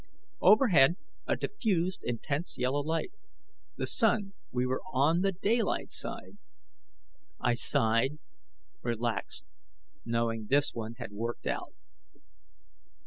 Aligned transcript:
Overhead, 0.41 0.95
a 1.27 1.35
diffused, 1.35 2.01
intense 2.03 2.57
yellow 2.57 2.79
light. 2.81 3.11
The 3.77 3.85
sun 3.85 4.33
we 4.51 4.65
were 4.65 4.81
on 4.91 5.21
the 5.21 5.31
daylight 5.31 5.91
side. 5.91 6.39
I 7.39 7.53
sighed, 7.53 8.17
relaxed, 8.81 9.45
knowing 10.03 10.47
this 10.47 10.73
one 10.73 10.95
had 10.95 11.11
worked 11.11 11.45
out. 11.45 11.75